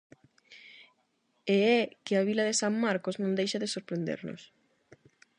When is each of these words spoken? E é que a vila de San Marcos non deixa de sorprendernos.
E 1.55 1.57
é 1.77 1.79
que 2.03 2.13
a 2.15 2.25
vila 2.27 2.47
de 2.47 2.57
San 2.61 2.73
Marcos 2.85 3.15
non 3.21 3.37
deixa 3.39 3.61
de 3.61 3.71
sorprendernos. 3.75 4.41